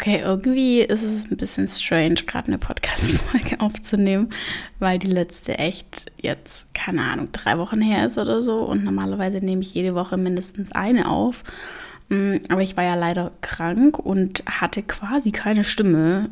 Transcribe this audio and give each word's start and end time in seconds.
Okay, 0.00 0.20
irgendwie 0.22 0.82
ist 0.82 1.02
es 1.02 1.28
ein 1.28 1.36
bisschen 1.36 1.66
strange, 1.66 2.14
gerade 2.24 2.46
eine 2.46 2.58
Podcast-Folge 2.58 3.58
aufzunehmen, 3.58 4.30
weil 4.78 5.00
die 5.00 5.08
letzte 5.08 5.58
echt 5.58 6.06
jetzt, 6.22 6.72
keine 6.72 7.02
Ahnung, 7.02 7.30
drei 7.32 7.58
Wochen 7.58 7.80
her 7.80 8.06
ist 8.06 8.16
oder 8.16 8.40
so. 8.40 8.60
Und 8.60 8.84
normalerweise 8.84 9.38
nehme 9.38 9.62
ich 9.62 9.74
jede 9.74 9.96
Woche 9.96 10.16
mindestens 10.16 10.70
eine 10.70 11.10
auf. 11.10 11.42
Mm, 12.10 12.36
aber 12.48 12.62
ich 12.62 12.76
war 12.76 12.84
ja 12.84 12.94
leider 12.94 13.32
krank 13.40 13.98
und 13.98 14.44
hatte 14.46 14.84
quasi 14.84 15.32
keine 15.32 15.64
Stimme. 15.64 16.30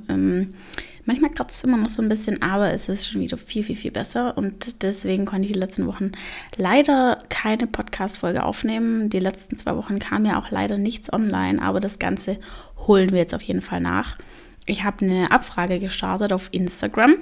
Manchmal 1.06 1.30
kratzt 1.30 1.58
es 1.58 1.64
immer 1.64 1.76
noch 1.76 1.90
so 1.90 2.02
ein 2.02 2.08
bisschen, 2.08 2.42
aber 2.42 2.72
es 2.72 2.88
ist 2.88 3.06
schon 3.06 3.20
wieder 3.20 3.36
viel, 3.36 3.62
viel, 3.62 3.76
viel 3.76 3.92
besser. 3.92 4.36
Und 4.36 4.82
deswegen 4.82 5.24
konnte 5.24 5.46
ich 5.46 5.52
die 5.52 5.58
letzten 5.58 5.86
Wochen 5.86 6.12
leider 6.56 7.22
keine 7.28 7.68
Podcast-Folge 7.68 8.42
aufnehmen. 8.42 9.08
Die 9.08 9.20
letzten 9.20 9.56
zwei 9.56 9.76
Wochen 9.76 10.00
kam 10.00 10.26
ja 10.26 10.38
auch 10.38 10.50
leider 10.50 10.78
nichts 10.78 11.12
online, 11.12 11.62
aber 11.62 11.78
das 11.78 12.00
Ganze 12.00 12.38
holen 12.86 13.10
wir 13.10 13.18
jetzt 13.18 13.34
auf 13.34 13.42
jeden 13.42 13.60
Fall 13.60 13.80
nach. 13.80 14.18
Ich 14.66 14.82
habe 14.82 15.04
eine 15.04 15.30
Abfrage 15.30 15.78
gestartet 15.78 16.32
auf 16.32 16.48
Instagram, 16.50 17.14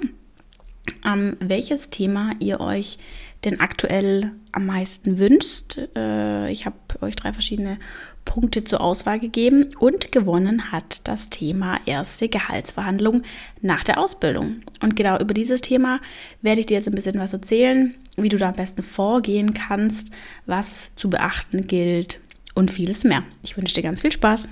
ähm, 1.05 1.37
welches 1.39 1.91
Thema 1.91 2.31
ihr 2.39 2.59
euch 2.59 2.97
denn 3.45 3.59
aktuell 3.59 4.31
am 4.51 4.65
meisten 4.65 5.19
wünscht. 5.19 5.77
Äh, 5.95 6.51
ich 6.51 6.65
habe 6.65 6.75
euch 7.01 7.15
drei 7.15 7.31
verschiedene 7.31 7.77
Punkte 8.25 8.63
zur 8.63 8.81
Auswahl 8.81 9.19
gegeben 9.19 9.69
und 9.79 10.11
gewonnen 10.11 10.71
hat 10.71 11.01
das 11.07 11.29
Thema 11.29 11.79
erste 11.85 12.27
Gehaltsverhandlung 12.27 13.21
nach 13.61 13.83
der 13.83 13.99
Ausbildung. 13.99 14.63
Und 14.81 14.95
genau 14.95 15.19
über 15.19 15.33
dieses 15.33 15.61
Thema 15.61 16.01
werde 16.41 16.59
ich 16.59 16.65
dir 16.65 16.77
jetzt 16.77 16.87
ein 16.87 16.95
bisschen 16.95 17.19
was 17.19 17.33
erzählen, 17.33 17.93
wie 18.17 18.29
du 18.29 18.37
da 18.37 18.49
am 18.49 18.55
besten 18.55 18.83
vorgehen 18.83 19.53
kannst, 19.53 20.11
was 20.45 20.93
zu 20.95 21.09
beachten 21.09 21.67
gilt 21.67 22.19
und 22.55 22.71
vieles 22.71 23.03
mehr. 23.03 23.23
Ich 23.43 23.55
wünsche 23.57 23.75
dir 23.75 23.83
ganz 23.83 24.01
viel 24.01 24.11
Spaß. 24.11 24.49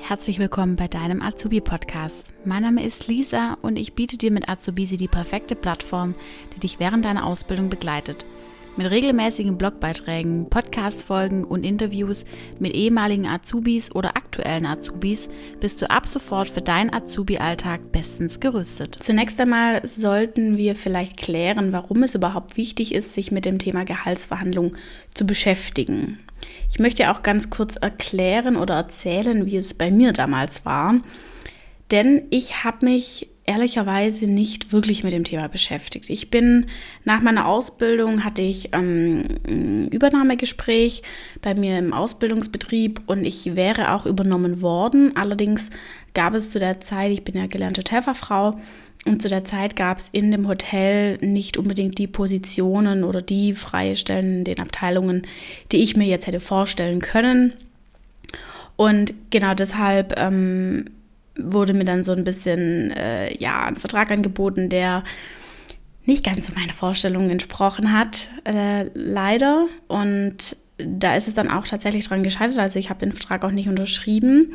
Herzlich 0.00 0.38
willkommen 0.38 0.76
bei 0.76 0.88
deinem 0.88 1.20
Azubi-Podcast. 1.20 2.24
Mein 2.44 2.62
Name 2.62 2.84
ist 2.84 3.08
Lisa 3.08 3.58
und 3.60 3.76
ich 3.76 3.92
biete 3.92 4.16
dir 4.16 4.30
mit 4.30 4.48
Azubisi 4.48 4.96
die 4.96 5.08
perfekte 5.08 5.54
Plattform, 5.54 6.14
die 6.54 6.60
dich 6.60 6.80
während 6.80 7.04
deiner 7.04 7.26
Ausbildung 7.26 7.68
begleitet. 7.68 8.24
Mit 8.76 8.90
regelmäßigen 8.90 9.58
Blogbeiträgen, 9.58 10.48
Podcast-Folgen 10.48 11.44
und 11.44 11.64
Interviews 11.64 12.24
mit 12.58 12.74
ehemaligen 12.74 13.26
Azubis 13.26 13.94
oder 13.94 14.16
aktuellen 14.16 14.66
Azubis 14.66 15.28
bist 15.60 15.82
du 15.82 15.90
ab 15.90 16.06
sofort 16.06 16.48
für 16.48 16.62
deinen 16.62 16.94
Azubi-Alltag 16.94 17.92
bestens 17.92 18.40
gerüstet. 18.40 18.96
Zunächst 19.00 19.38
einmal 19.40 19.86
sollten 19.86 20.56
wir 20.56 20.76
vielleicht 20.76 21.16
klären, 21.16 21.72
warum 21.72 22.04
es 22.04 22.14
überhaupt 22.14 22.56
wichtig 22.56 22.94
ist, 22.94 23.14
sich 23.14 23.32
mit 23.32 23.44
dem 23.44 23.58
Thema 23.58 23.84
Gehaltsverhandlung 23.84 24.76
zu 25.12 25.26
beschäftigen. 25.26 26.18
Ich 26.70 26.78
möchte 26.78 27.10
auch 27.10 27.22
ganz 27.22 27.50
kurz 27.50 27.76
erklären 27.76 28.56
oder 28.56 28.74
erzählen, 28.74 29.46
wie 29.46 29.56
es 29.56 29.74
bei 29.74 29.90
mir 29.90 30.12
damals 30.12 30.64
war. 30.64 30.96
Denn 31.90 32.22
ich 32.30 32.64
habe 32.64 32.84
mich 32.84 33.28
ehrlicherweise 33.48 34.26
nicht 34.26 34.72
wirklich 34.72 35.04
mit 35.04 35.14
dem 35.14 35.24
Thema 35.24 35.48
beschäftigt. 35.48 36.10
Ich 36.10 36.30
bin 36.30 36.66
nach 37.04 37.22
meiner 37.22 37.46
Ausbildung 37.46 38.22
hatte 38.22 38.42
ich 38.42 38.74
ähm, 38.74 39.24
ein 39.46 39.88
Übernahmegespräch 39.88 41.02
bei 41.40 41.54
mir 41.54 41.78
im 41.78 41.94
Ausbildungsbetrieb 41.94 43.00
und 43.06 43.24
ich 43.24 43.56
wäre 43.56 43.94
auch 43.94 44.04
übernommen 44.04 44.60
worden. 44.60 45.16
Allerdings 45.16 45.70
gab 46.12 46.34
es 46.34 46.50
zu 46.50 46.58
der 46.58 46.80
Zeit, 46.80 47.10
ich 47.10 47.24
bin 47.24 47.36
ja 47.36 47.46
gelernte 47.46 47.80
Hotelfachfrau, 47.80 48.60
und 49.08 49.22
zu 49.22 49.28
der 49.28 49.44
Zeit 49.44 49.74
gab 49.74 49.98
es 49.98 50.08
in 50.08 50.30
dem 50.30 50.46
Hotel 50.46 51.18
nicht 51.18 51.56
unbedingt 51.56 51.98
die 51.98 52.06
Positionen 52.06 53.04
oder 53.04 53.22
die 53.22 53.54
freie 53.54 53.96
Stellen 53.96 54.38
in 54.38 54.44
den 54.44 54.60
Abteilungen, 54.60 55.22
die 55.72 55.78
ich 55.78 55.96
mir 55.96 56.06
jetzt 56.06 56.26
hätte 56.26 56.40
vorstellen 56.40 57.00
können. 57.00 57.52
Und 58.76 59.14
genau 59.30 59.54
deshalb 59.54 60.18
ähm, 60.20 60.84
wurde 61.36 61.72
mir 61.72 61.84
dann 61.84 62.04
so 62.04 62.12
ein 62.12 62.24
bisschen 62.24 62.90
äh, 62.90 63.36
ja, 63.38 63.64
ein 63.64 63.76
Vertrag 63.76 64.10
angeboten, 64.10 64.68
der 64.68 65.04
nicht 66.04 66.24
ganz 66.24 66.46
so 66.46 66.52
meine 66.54 66.72
Vorstellungen 66.72 67.30
entsprochen 67.30 67.92
hat, 67.92 68.28
äh, 68.44 68.90
leider. 68.94 69.66
Und 69.88 70.56
da 70.76 71.16
ist 71.16 71.28
es 71.28 71.34
dann 71.34 71.50
auch 71.50 71.66
tatsächlich 71.66 72.06
dran 72.06 72.22
gescheitert. 72.22 72.58
Also 72.58 72.78
ich 72.78 72.90
habe 72.90 73.00
den 73.00 73.12
Vertrag 73.12 73.44
auch 73.44 73.50
nicht 73.50 73.68
unterschrieben 73.68 74.52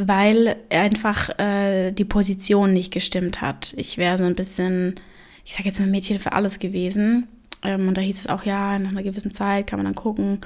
weil 0.00 0.56
einfach 0.70 1.38
äh, 1.38 1.92
die 1.92 2.06
Position 2.06 2.72
nicht 2.72 2.92
gestimmt 2.92 3.40
hat. 3.42 3.74
Ich 3.76 3.98
wäre 3.98 4.16
so 4.16 4.24
ein 4.24 4.34
bisschen, 4.34 4.94
ich 5.44 5.52
sage 5.52 5.68
jetzt 5.68 5.78
mal 5.78 5.86
Mädchen 5.86 6.18
für 6.18 6.32
alles 6.32 6.58
gewesen. 6.58 7.28
Ähm, 7.62 7.88
und 7.88 7.96
da 7.96 8.00
hieß 8.00 8.18
es 8.18 8.26
auch, 8.26 8.44
ja, 8.44 8.78
nach 8.78 8.90
einer 8.90 9.02
gewissen 9.02 9.34
Zeit 9.34 9.66
kann 9.66 9.78
man 9.78 9.84
dann 9.84 9.94
gucken, 9.94 10.38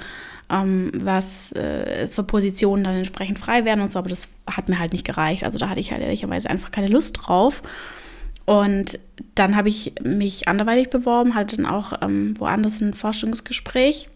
ähm, 0.51 0.91
was 0.93 1.53
äh, 1.53 2.09
für 2.09 2.23
Positionen 2.23 2.83
dann 2.83 2.97
entsprechend 2.97 3.39
frei 3.39 3.63
werden 3.63 3.79
und 3.79 3.89
so. 3.89 3.97
Aber 3.99 4.09
das 4.09 4.29
hat 4.45 4.67
mir 4.67 4.77
halt 4.77 4.91
nicht 4.91 5.05
gereicht. 5.05 5.45
Also 5.45 5.57
da 5.57 5.69
hatte 5.69 5.79
ich 5.79 5.93
halt 5.93 6.01
ehrlicherweise 6.01 6.49
einfach 6.49 6.71
keine 6.71 6.87
Lust 6.87 7.17
drauf. 7.21 7.63
Und 8.43 8.99
dann 9.35 9.55
habe 9.55 9.69
ich 9.69 9.93
mich 10.03 10.49
anderweitig 10.49 10.89
beworben, 10.89 11.33
hatte 11.33 11.55
dann 11.55 11.65
auch 11.65 11.93
ähm, 12.01 12.35
woanders 12.37 12.81
ein 12.81 12.93
Forschungsgespräch 12.93 14.09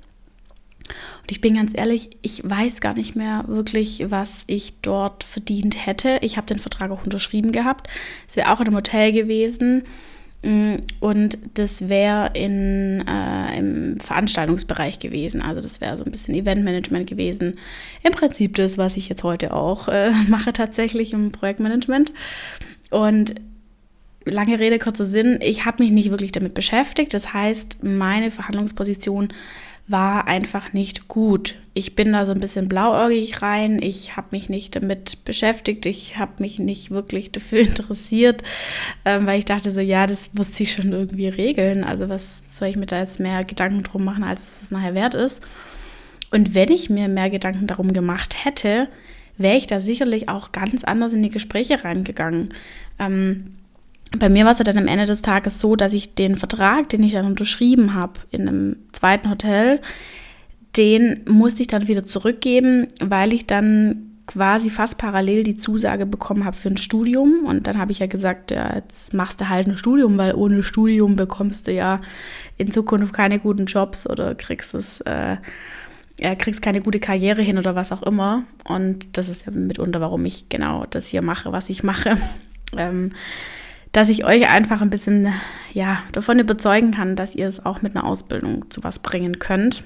und 1.21 1.31
ich 1.31 1.41
bin 1.41 1.55
ganz 1.55 1.71
ehrlich, 1.75 2.09
ich 2.21 2.47
weiß 2.47 2.81
gar 2.81 2.93
nicht 2.93 3.15
mehr 3.15 3.45
wirklich, 3.47 4.05
was 4.09 4.43
ich 4.47 4.73
dort 4.81 5.23
verdient 5.23 5.85
hätte. 5.85 6.19
Ich 6.21 6.37
habe 6.37 6.47
den 6.47 6.59
Vertrag 6.59 6.91
auch 6.91 7.05
unterschrieben 7.05 7.51
gehabt. 7.51 7.87
Es 8.27 8.35
wäre 8.35 8.51
auch 8.51 8.59
in 8.59 8.67
einem 8.67 8.75
Hotel 8.75 9.11
gewesen. 9.11 9.83
Mm, 10.41 10.75
und 11.01 11.37
das 11.55 11.89
wäre 11.89 12.31
äh, 12.35 13.57
im 13.57 13.99
Veranstaltungsbereich 13.99 14.99
gewesen. 14.99 15.41
Also 15.41 15.61
das 15.61 15.81
wäre 15.81 15.97
so 15.97 16.05
ein 16.05 16.11
bisschen 16.11 16.35
Eventmanagement 16.35 17.07
gewesen. 17.07 17.57
Im 18.03 18.13
Prinzip 18.13 18.55
das, 18.55 18.77
was 18.77 18.95
ich 18.97 19.09
jetzt 19.09 19.23
heute 19.23 19.53
auch 19.53 19.87
äh, 19.87 20.11
mache 20.27 20.53
tatsächlich 20.53 21.13
im 21.13 21.31
Projektmanagement. 21.31 22.13
Und 22.89 23.35
lange 24.25 24.59
Rede, 24.59 24.79
kurzer 24.79 25.05
Sinn, 25.05 25.39
ich 25.41 25.65
habe 25.65 25.83
mich 25.83 25.91
nicht 25.91 26.09
wirklich 26.09 26.31
damit 26.31 26.53
beschäftigt. 26.53 27.13
Das 27.13 27.33
heißt, 27.33 27.83
meine 27.83 28.31
Verhandlungsposition 28.31 29.29
war 29.89 30.27
einfach 30.27 30.71
nicht 30.71 31.07
gut. 31.07 31.55
Ich 31.73 31.95
bin 31.95 32.13
da 32.13 32.25
so 32.25 32.31
ein 32.31 32.39
bisschen 32.39 32.67
blauäugig 32.67 33.41
rein. 33.41 33.81
Ich 33.81 34.15
habe 34.15 34.27
mich 34.31 34.47
nicht 34.47 34.75
damit 34.75 35.25
beschäftigt. 35.25 35.85
Ich 35.85 36.17
habe 36.17 36.33
mich 36.37 36.59
nicht 36.59 36.91
wirklich 36.91 37.31
dafür 37.31 37.59
interessiert, 37.67 38.43
äh, 39.03 39.19
weil 39.23 39.39
ich 39.39 39.45
dachte 39.45 39.71
so, 39.71 39.81
ja, 39.81 40.05
das 40.05 40.33
muss 40.33 40.55
sich 40.55 40.71
schon 40.71 40.91
irgendwie 40.91 41.27
regeln. 41.27 41.83
Also 41.83 42.07
was 42.07 42.43
soll 42.47 42.67
ich 42.67 42.77
mir 42.77 42.85
da 42.85 42.99
jetzt 42.99 43.19
mehr 43.19 43.43
Gedanken 43.43 43.83
drum 43.83 44.03
machen, 44.03 44.23
als 44.23 44.51
es 44.61 44.71
nachher 44.71 44.93
wert 44.93 45.15
ist? 45.15 45.41
Und 46.31 46.53
wenn 46.53 46.69
ich 46.69 46.89
mir 46.89 47.07
mehr 47.07 47.31
Gedanken 47.31 47.65
darum 47.65 47.91
gemacht 47.91 48.45
hätte, 48.45 48.87
wäre 49.37 49.57
ich 49.57 49.65
da 49.65 49.79
sicherlich 49.79 50.29
auch 50.29 50.51
ganz 50.51 50.83
anders 50.83 51.13
in 51.13 51.23
die 51.23 51.29
Gespräche 51.29 51.83
reingegangen. 51.83 52.53
Ähm, 52.99 53.55
bei 54.17 54.29
mir 54.29 54.43
war 54.43 54.51
es 54.51 54.57
dann 54.57 54.77
am 54.77 54.87
Ende 54.87 55.05
des 55.05 55.21
Tages 55.21 55.59
so, 55.59 55.75
dass 55.75 55.93
ich 55.93 56.15
den 56.15 56.35
Vertrag, 56.35 56.89
den 56.89 57.03
ich 57.03 57.13
dann 57.13 57.25
unterschrieben 57.25 57.93
habe 57.93 58.13
in 58.31 58.47
einem 58.47 58.75
zweiten 58.91 59.29
Hotel, 59.29 59.81
den 60.77 61.21
musste 61.27 61.61
ich 61.61 61.67
dann 61.67 61.87
wieder 61.87 62.05
zurückgeben, 62.05 62.87
weil 62.99 63.33
ich 63.33 63.45
dann 63.45 64.09
quasi 64.25 64.69
fast 64.69 64.99
parallel 64.99 65.43
die 65.43 65.57
Zusage 65.57 66.05
bekommen 66.05 66.45
habe 66.45 66.55
für 66.55 66.69
ein 66.69 66.77
Studium. 66.77 67.45
Und 67.45 67.65
dann 67.65 67.79
habe 67.79 67.91
ich 67.91 67.99
ja 67.99 68.05
gesagt, 68.05 68.51
ja, 68.51 68.75
jetzt 68.75 69.13
machst 69.13 69.41
du 69.41 69.49
halt 69.49 69.67
ein 69.67 69.77
Studium, 69.77 70.17
weil 70.19 70.35
ohne 70.35 70.61
Studium 70.61 71.15
bekommst 71.15 71.67
du 71.67 71.73
ja 71.73 71.99
in 72.57 72.71
Zukunft 72.71 73.11
keine 73.13 73.39
guten 73.39 73.65
Jobs 73.65 74.07
oder 74.07 74.35
kriegst 74.35 74.75
es, 74.75 75.01
äh, 75.01 75.37
ja, 76.19 76.35
kriegst 76.35 76.61
keine 76.61 76.81
gute 76.81 76.99
Karriere 76.99 77.41
hin 77.41 77.57
oder 77.57 77.73
was 77.75 77.91
auch 77.91 78.03
immer. 78.03 78.43
Und 78.65 79.17
das 79.17 79.29
ist 79.29 79.47
ja 79.47 79.51
mitunter, 79.51 79.99
warum 79.99 80.23
ich 80.25 80.47
genau 80.47 80.85
das 80.87 81.07
hier 81.07 81.23
mache, 81.23 81.51
was 81.51 81.69
ich 81.69 81.83
mache. 81.83 82.17
Ähm, 82.77 83.13
dass 83.91 84.09
ich 84.09 84.25
euch 84.25 84.47
einfach 84.47 84.81
ein 84.81 84.89
bisschen 84.89 85.31
ja, 85.73 85.99
davon 86.11 86.39
überzeugen 86.39 86.91
kann, 86.91 87.15
dass 87.15 87.35
ihr 87.35 87.47
es 87.47 87.65
auch 87.65 87.81
mit 87.81 87.95
einer 87.95 88.05
Ausbildung 88.05 88.69
zu 88.69 88.83
was 88.83 88.99
bringen 88.99 89.39
könnt. 89.39 89.85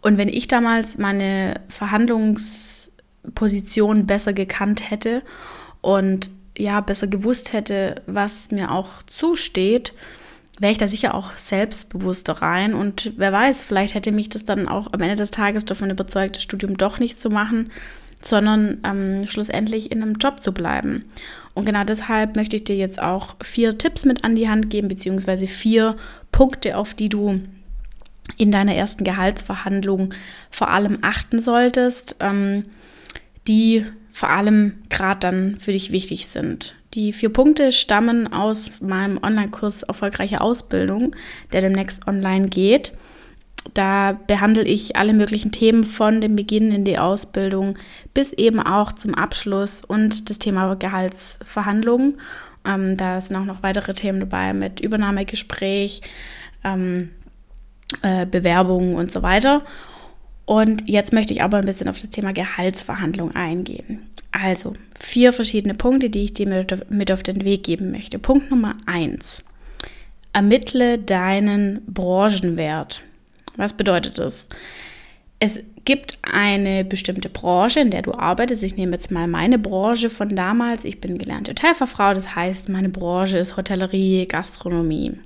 Und 0.00 0.18
wenn 0.18 0.28
ich 0.28 0.48
damals 0.48 0.98
meine 0.98 1.60
Verhandlungsposition 1.68 4.06
besser 4.06 4.32
gekannt 4.32 4.90
hätte 4.90 5.22
und 5.80 6.30
ja, 6.56 6.80
besser 6.80 7.06
gewusst 7.06 7.52
hätte, 7.52 8.02
was 8.06 8.50
mir 8.50 8.70
auch 8.70 9.02
zusteht, 9.06 9.92
wäre 10.60 10.72
ich 10.72 10.78
da 10.78 10.86
sicher 10.86 11.14
auch 11.14 11.36
selbstbewusster 11.36 12.34
rein. 12.34 12.74
Und 12.74 13.12
wer 13.16 13.32
weiß, 13.32 13.62
vielleicht 13.62 13.94
hätte 13.94 14.12
mich 14.12 14.28
das 14.28 14.44
dann 14.44 14.68
auch 14.68 14.92
am 14.92 15.00
Ende 15.00 15.16
des 15.16 15.30
Tages 15.30 15.64
davon 15.64 15.90
überzeugt, 15.90 16.36
das 16.36 16.42
Studium 16.42 16.76
doch 16.76 16.98
nicht 16.98 17.20
zu 17.20 17.30
machen, 17.30 17.72
sondern 18.22 18.78
ähm, 18.84 19.26
schlussendlich 19.26 19.90
in 19.90 20.02
einem 20.02 20.14
Job 20.14 20.42
zu 20.42 20.52
bleiben. 20.52 21.04
Und 21.54 21.66
genau 21.66 21.84
deshalb 21.84 22.36
möchte 22.36 22.56
ich 22.56 22.64
dir 22.64 22.76
jetzt 22.76 23.00
auch 23.00 23.36
vier 23.42 23.78
Tipps 23.78 24.04
mit 24.04 24.24
an 24.24 24.34
die 24.34 24.48
Hand 24.48 24.70
geben, 24.70 24.88
beziehungsweise 24.88 25.46
vier 25.46 25.96
Punkte, 26.32 26.76
auf 26.76 26.94
die 26.94 27.08
du 27.08 27.40
in 28.36 28.50
deiner 28.50 28.74
ersten 28.74 29.04
Gehaltsverhandlung 29.04 30.14
vor 30.50 30.70
allem 30.70 30.98
achten 31.02 31.38
solltest, 31.38 32.16
ähm, 32.20 32.64
die 33.46 33.84
vor 34.10 34.30
allem 34.30 34.74
gerade 34.88 35.20
dann 35.20 35.56
für 35.58 35.72
dich 35.72 35.92
wichtig 35.92 36.28
sind. 36.28 36.74
Die 36.94 37.12
vier 37.12 37.30
Punkte 37.30 37.72
stammen 37.72 38.32
aus 38.32 38.80
meinem 38.80 39.18
Online-Kurs 39.22 39.82
Erfolgreiche 39.82 40.40
Ausbildung, 40.40 41.14
der 41.52 41.60
demnächst 41.60 42.06
online 42.06 42.48
geht. 42.48 42.92
Da 43.72 44.12
behandle 44.26 44.64
ich 44.64 44.96
alle 44.96 45.14
möglichen 45.14 45.50
Themen 45.50 45.84
von 45.84 46.20
dem 46.20 46.36
Beginn 46.36 46.70
in 46.70 46.84
die 46.84 46.98
Ausbildung 46.98 47.78
bis 48.12 48.32
eben 48.34 48.60
auch 48.60 48.92
zum 48.92 49.14
Abschluss 49.14 49.84
und 49.84 50.28
das 50.28 50.38
Thema 50.38 50.74
Gehaltsverhandlungen. 50.74 52.18
Ähm, 52.66 52.96
da 52.96 53.20
sind 53.20 53.36
auch 53.36 53.44
noch 53.44 53.62
weitere 53.62 53.94
Themen 53.94 54.20
dabei 54.20 54.52
mit 54.52 54.80
Übernahmegespräch, 54.80 56.02
ähm, 56.62 57.10
äh, 58.02 58.26
Bewerbungen 58.26 58.96
und 58.96 59.10
so 59.10 59.22
weiter. 59.22 59.62
Und 60.46 60.86
jetzt 60.88 61.12
möchte 61.12 61.32
ich 61.32 61.42
aber 61.42 61.58
ein 61.58 61.64
bisschen 61.64 61.88
auf 61.88 61.98
das 61.98 62.10
Thema 62.10 62.32
Gehaltsverhandlung 62.32 63.34
eingehen. 63.34 64.10
Also 64.30 64.74
vier 64.98 65.32
verschiedene 65.32 65.74
Punkte, 65.74 66.10
die 66.10 66.24
ich 66.24 66.34
dir 66.34 66.66
mit 66.90 67.12
auf 67.12 67.22
den 67.22 67.44
Weg 67.44 67.64
geben 67.64 67.92
möchte. 67.92 68.18
Punkt 68.18 68.50
Nummer 68.50 68.76
eins. 68.84 69.44
Ermittle 70.32 70.98
deinen 70.98 71.82
Branchenwert. 71.86 73.04
Was 73.56 73.76
bedeutet 73.76 74.18
das? 74.18 74.48
Es 75.38 75.60
gibt 75.84 76.18
eine 76.22 76.84
bestimmte 76.84 77.28
Branche, 77.28 77.80
in 77.80 77.90
der 77.90 78.02
du 78.02 78.14
arbeitest. 78.14 78.62
Ich 78.62 78.76
nehme 78.76 78.92
jetzt 78.92 79.10
mal 79.10 79.26
meine 79.28 79.58
Branche 79.58 80.08
von 80.08 80.34
damals. 80.34 80.84
Ich 80.84 81.00
bin 81.00 81.18
gelernte 81.18 81.50
Hotelfachfrau, 81.50 82.14
das 82.14 82.34
heißt, 82.34 82.68
meine 82.68 82.88
Branche 82.88 83.38
ist 83.38 83.56
Hotellerie, 83.56 84.26
Gastronomie. 84.26 85.18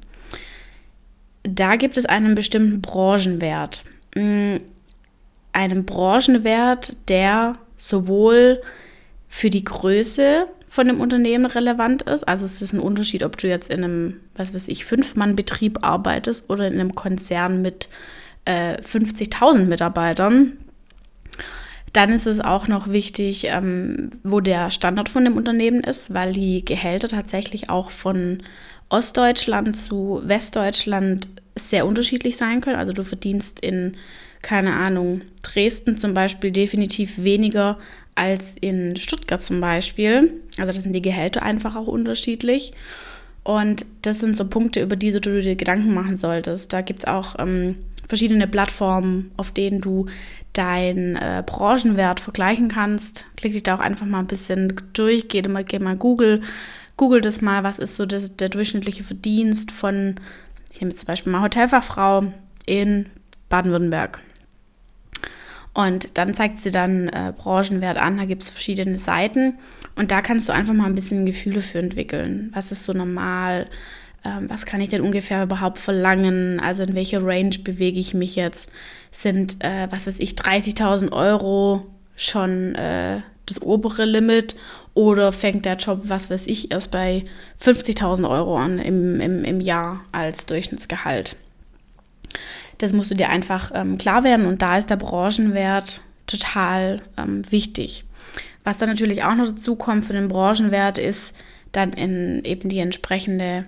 Da 1.44 1.76
gibt 1.76 1.96
es 1.96 2.06
einen 2.06 2.34
bestimmten 2.34 2.80
Branchenwert. 2.80 3.84
Mm, 4.14 4.56
einen 5.52 5.84
Branchenwert, 5.84 6.96
der 7.08 7.56
sowohl 7.76 8.60
für 9.28 9.50
die 9.50 9.64
Größe 9.64 10.48
von 10.69 10.87
dem 10.87 11.00
Unternehmen 11.00 11.47
relevant 11.47 12.03
ist. 12.03 12.25
Also 12.25 12.44
es 12.44 12.61
ist 12.61 12.73
ein 12.73 12.81
Unterschied, 12.81 13.25
ob 13.25 13.37
du 13.38 13.49
jetzt 13.49 13.70
in 13.70 13.82
einem, 13.82 14.20
was 14.37 14.55
weiß 14.55 14.69
ich, 14.69 14.85
Fünf-Mann-Betrieb 14.85 15.79
arbeitest 15.82 16.50
oder 16.50 16.67
in 16.67 16.75
einem 16.75 16.94
Konzern 16.94 17.62
mit 17.62 17.88
äh, 18.44 18.76
50.000 18.81 19.65
Mitarbeitern. 19.65 20.59
Dann 21.93 22.12
ist 22.12 22.26
es 22.26 22.41
auch 22.41 22.69
noch 22.69 22.88
wichtig, 22.88 23.47
ähm, 23.47 24.11
wo 24.23 24.41
der 24.41 24.70
Standort 24.70 25.09
von 25.09 25.25
dem 25.25 25.37
Unternehmen 25.37 25.81
ist, 25.81 26.12
weil 26.12 26.32
die 26.32 26.65
Gehälter 26.65 27.09
tatsächlich 27.09 27.70
auch 27.70 27.91
von 27.91 28.43
Ostdeutschland 28.91 29.76
zu 29.76 30.20
Westdeutschland 30.25 31.29
sehr 31.55 31.87
unterschiedlich 31.87 32.37
sein 32.37 32.61
können. 32.61 32.79
Also 32.79 32.93
du 32.93 33.05
verdienst 33.05 33.61
in, 33.61 33.97
keine 34.43 34.75
Ahnung, 34.75 35.23
Dresden 35.43 35.99
zum 35.99 36.15
Beispiel 36.15 36.50
definitiv 36.50 37.19
weniger 37.19 37.79
als 38.19 38.56
in 38.61 38.97
Stuttgart 38.97 39.41
zum 39.41 39.61
Beispiel. 39.61 40.32
Also 40.59 40.73
das 40.73 40.82
sind 40.82 40.93
die 40.93 41.03
Gehälter 41.03 41.43
einfach 41.43 41.76
auch 41.76 41.87
unterschiedlich. 41.87 42.73
Und 43.44 43.87
das 44.03 44.19
sind 44.19 44.37
so 44.37 44.47
Punkte, 44.47 44.82
über 44.82 44.97
die 44.97 45.11
du 45.11 45.20
dir 45.20 45.56
Gedanken 45.56 45.94
machen 45.94 46.17
solltest. 46.17 46.73
Da 46.73 46.82
gibt 46.82 47.05
es 47.05 47.09
auch 47.09 47.37
ähm, 47.38 47.76
verschiedene 48.09 48.47
Plattformen, 48.47 49.31
auf 49.37 49.53
denen 49.53 49.81
du 49.81 50.06
deinen 50.53 51.17
äh, 51.17 51.43
Branchenwert 51.47 52.20
vergleichen 52.20 52.69
kannst. 52.69 53.25
Klick 53.37 53.53
dich 53.53 53.62
da 53.62 53.76
auch 53.76 53.81
einfach 53.81 54.06
mal 54.06 54.19
ein 54.19 54.26
bisschen 54.26 54.75
durch, 54.93 55.29
geh 55.29 55.43
mal, 55.43 55.65
geh 55.65 55.79
mal 55.79 55.97
Google, 55.97 56.43
Google 56.97 57.20
das 57.20 57.41
mal, 57.41 57.62
was 57.62 57.79
ist 57.79 57.97
so 57.97 58.05
das, 58.05 58.37
der 58.37 58.49
durchschnittliche 58.49 59.05
Verdienst 59.05 59.70
von, 59.70 60.17
ich 60.73 60.81
nehme 60.81 60.93
zum 60.93 61.06
Beispiel 61.06 61.32
mal 61.32 61.43
Hotelfachfrau 61.43 62.32
in 62.67 63.06
Baden-Württemberg. 63.49 64.23
Und 65.75 66.19
dann 66.19 66.35
zeigt 66.35 66.62
sie 66.62 66.70
dann 66.70 67.09
äh, 67.09 67.32
Branchenwert 67.37 67.99
an, 67.99 68.17
da 68.17 68.25
gibt 68.25 68.43
es 68.43 68.50
verschiedene 68.50 68.99
Seiten 68.99 69.59
und 69.94 70.11
da 70.11 70.23
kannst 70.23 70.49
du 70.49 70.53
einfach 70.53 70.75
mal 70.75 70.87
ein 70.87 70.94
bisschen 70.94 71.26
Gefühle 71.26 71.61
für 71.61 71.79
entwickeln. 71.79 72.50
Was 72.55 72.73
ist 72.73 72.85
so 72.85 72.93
normal? 72.93 73.67
Ähm, 74.25 74.50
was 74.50 74.67
kann 74.67 74.81
ich 74.81 74.88
denn 74.88 75.03
ungefähr 75.03 75.43
überhaupt 75.44 75.79
verlangen? 75.79 76.61
Also 76.61 76.82
in 76.82 76.94
welcher 76.94 77.25
Range 77.25 77.56
bewege 77.62 78.00
ich 78.00 78.15
mich 78.15 78.37
jetzt? 78.37 78.69
Sind, 79.11 79.62
äh, 79.65 79.87
was 79.91 80.06
weiß 80.06 80.17
ich, 80.19 80.32
30.000 80.32 81.12
Euro 81.12 81.87
schon 82.17 82.75
äh, 82.75 83.20
das 83.47 83.62
obere 83.62 84.05
Limit 84.05 84.56
oder 84.94 85.32
fängt 85.32 85.65
der 85.65 85.76
Job, 85.76 86.03
was 86.05 86.31
weiß 86.31 86.47
ich, 86.49 86.70
erst 86.73 86.91
bei 86.91 87.25
50.000 87.62 88.29
Euro 88.29 88.59
an 88.59 88.79
im, 88.79 89.20
im, 89.20 89.44
im 89.44 89.61
Jahr 89.61 90.00
als 90.12 90.47
Durchschnittsgehalt? 90.47 91.37
Das 92.78 92.92
musst 92.92 93.10
du 93.10 93.14
dir 93.14 93.28
einfach 93.28 93.72
ähm, 93.75 93.98
klar 93.98 94.25
werden 94.25 94.46
und 94.46 94.62
da 94.62 94.78
ist 94.78 94.90
der 94.90 94.96
Branchenwert 94.96 96.02
total 96.26 97.02
ähm, 97.16 97.42
wichtig. 97.50 98.04
Was 98.64 98.78
dann 98.78 98.88
natürlich 98.88 99.25
auch 99.25 99.34
noch 99.34 99.46
dazu 99.46 99.76
kommt 99.76 100.04
für 100.04 100.12
den 100.12 100.28
Branchenwert 100.28 100.98
ist 100.98 101.34
dann 101.72 101.92
in 101.92 102.44
eben 102.44 102.69
die 102.69 102.78
entsprechende, 102.78 103.66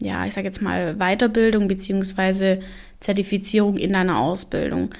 ja, 0.00 0.26
ich 0.26 0.34
sage 0.34 0.46
jetzt 0.46 0.62
mal 0.62 0.96
Weiterbildung 0.96 1.68
bzw. 1.68 2.60
Zertifizierung 3.00 3.76
in 3.76 3.92
deiner 3.92 4.18
Ausbildung. 4.18 4.90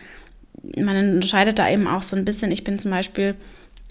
Man 0.77 1.15
unterscheidet 1.15 1.59
da 1.59 1.69
eben 1.69 1.87
auch 1.87 2.03
so 2.03 2.17
ein 2.17 2.25
bisschen. 2.25 2.51
Ich 2.51 2.65
bin 2.65 2.79
zum 2.79 2.91
Beispiel 2.91 3.35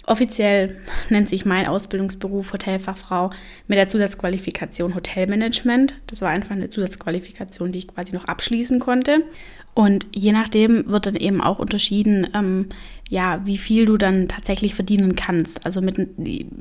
Offiziell 0.08 0.76
nennt 1.10 1.28
sich 1.28 1.44
mein 1.44 1.66
Ausbildungsberuf 1.66 2.54
Hotelfachfrau 2.54 3.28
mit 3.66 3.76
der 3.76 3.88
Zusatzqualifikation 3.88 4.94
Hotelmanagement. 4.94 5.92
Das 6.06 6.22
war 6.22 6.30
einfach 6.30 6.52
eine 6.52 6.70
Zusatzqualifikation, 6.70 7.72
die 7.72 7.80
ich 7.80 7.88
quasi 7.88 8.14
noch 8.14 8.24
abschließen 8.24 8.78
konnte. 8.78 9.22
Und 9.74 10.06
je 10.14 10.32
nachdem 10.32 10.90
wird 10.90 11.04
dann 11.04 11.14
eben 11.14 11.42
auch 11.42 11.58
unterschieden, 11.58 12.26
ähm, 12.34 12.70
ja, 13.10 13.42
wie 13.44 13.58
viel 13.58 13.84
du 13.84 13.98
dann 13.98 14.28
tatsächlich 14.28 14.74
verdienen 14.74 15.14
kannst. 15.14 15.66
Also 15.66 15.82
mit, 15.82 16.00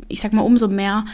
ich 0.10 0.20
sag 0.20 0.34
mal, 0.34 0.42
umso 0.42 0.68
mehr 0.68 1.06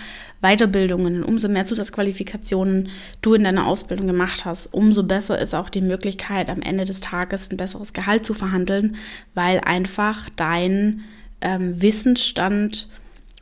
Weiterbildungen, 0.41 1.23
umso 1.23 1.47
mehr 1.49 1.65
Zusatzqualifikationen 1.65 2.89
du 3.21 3.35
in 3.35 3.43
deiner 3.43 3.67
Ausbildung 3.67 4.07
gemacht 4.07 4.43
hast, 4.43 4.73
umso 4.73 5.03
besser 5.03 5.37
ist 5.37 5.53
auch 5.53 5.69
die 5.69 5.81
Möglichkeit, 5.81 6.49
am 6.49 6.63
Ende 6.63 6.85
des 6.85 6.99
Tages 6.99 7.51
ein 7.51 7.57
besseres 7.57 7.93
Gehalt 7.93 8.25
zu 8.25 8.33
verhandeln, 8.33 8.95
weil 9.35 9.59
einfach 9.59 10.31
dein 10.35 11.03
ähm, 11.43 11.79
Wissensstand 11.81 12.87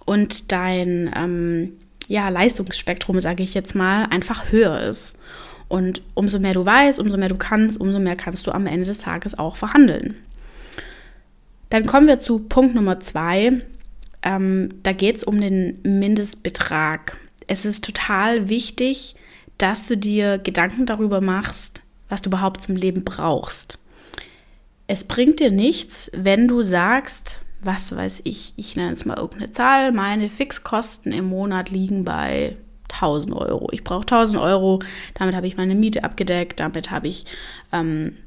und 0.05 0.51
dein 0.51 1.11
ähm, 1.15 1.73
ja, 2.07 2.27
Leistungsspektrum, 2.27 3.19
sage 3.21 3.43
ich 3.43 3.53
jetzt 3.53 3.75
mal, 3.75 4.05
einfach 4.05 4.51
höher 4.51 4.81
ist. 4.81 5.17
Und 5.69 6.01
umso 6.15 6.39
mehr 6.39 6.53
du 6.53 6.65
weißt, 6.65 6.99
umso 6.99 7.15
mehr 7.15 7.29
du 7.29 7.37
kannst, 7.37 7.79
umso 7.79 7.99
mehr 7.99 8.17
kannst 8.17 8.45
du 8.45 8.51
am 8.51 8.67
Ende 8.67 8.85
des 8.85 8.97
Tages 8.97 9.39
auch 9.39 9.55
verhandeln. 9.55 10.15
Dann 11.69 11.85
kommen 11.85 12.07
wir 12.07 12.19
zu 12.19 12.39
Punkt 12.39 12.75
Nummer 12.75 12.99
zwei. 12.99 13.61
Ähm, 14.23 14.69
da 14.83 14.91
geht 14.91 15.17
es 15.17 15.23
um 15.23 15.39
den 15.39 15.79
Mindestbetrag. 15.83 17.17
Es 17.47 17.63
ist 17.63 17.85
total 17.85 18.49
wichtig, 18.49 19.15
dass 19.57 19.87
du 19.87 19.95
dir 19.95 20.37
Gedanken 20.37 20.85
darüber 20.85 21.21
machst, 21.21 21.81
was 22.09 22.21
du 22.21 22.29
überhaupt 22.29 22.63
zum 22.63 22.75
Leben 22.75 23.05
brauchst. 23.05 23.79
Es 24.87 25.05
bringt 25.05 25.39
dir 25.39 25.51
nichts, 25.51 26.11
wenn 26.13 26.49
du 26.49 26.61
sagst, 26.61 27.45
was 27.63 27.95
weiß 27.95 28.21
ich, 28.25 28.53
ich 28.57 28.75
nenne 28.75 28.91
es 28.91 29.05
mal 29.05 29.17
irgendeine 29.17 29.51
Zahl, 29.51 29.91
meine 29.91 30.29
Fixkosten 30.29 31.11
im 31.11 31.25
Monat 31.25 31.69
liegen 31.69 32.03
bei 32.03 32.57
1000 32.91 33.33
Euro. 33.35 33.69
Ich 33.71 33.83
brauche 33.83 34.01
1000 34.01 34.41
Euro, 34.41 34.79
damit 35.13 35.35
habe 35.35 35.47
ich 35.47 35.57
meine 35.57 35.75
Miete 35.75 36.03
abgedeckt, 36.03 36.59
damit 36.59 36.91
habe 36.91 37.07
ich 37.07 37.25
ähm, 37.71 38.17